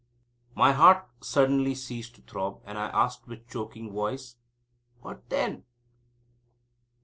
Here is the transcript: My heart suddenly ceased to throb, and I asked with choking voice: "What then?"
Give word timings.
My 0.55 0.71
heart 0.71 1.07
suddenly 1.23 1.75
ceased 1.75 2.15
to 2.15 2.21
throb, 2.23 2.63
and 2.65 2.75
I 2.75 2.87
asked 2.87 3.27
with 3.27 3.47
choking 3.47 3.91
voice: 3.93 4.35
"What 5.01 5.29
then?" 5.29 5.63